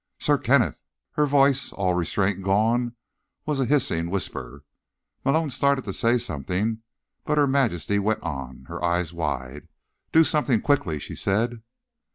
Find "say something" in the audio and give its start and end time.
5.93-6.81